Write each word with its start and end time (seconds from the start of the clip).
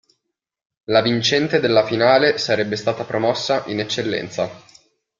La 0.85 1.03
vincente 1.03 1.59
della 1.59 1.85
finale 1.85 2.39
sarebbe 2.39 2.75
stata 2.75 3.03
promossa 3.03 3.65
in 3.67 3.81
Eccellenza. 3.81 4.49